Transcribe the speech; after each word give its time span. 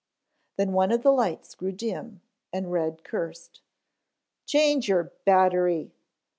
Then 0.57 0.73
one 0.73 0.91
of 0.91 1.03
the 1.03 1.11
lights 1.11 1.53
grew 1.53 1.71
dim, 1.71 2.21
and 2.51 2.71
Red 2.71 3.03
cursed. 3.03 3.61
"Change 4.47 4.87
your 4.87 5.11
battery." 5.25 5.93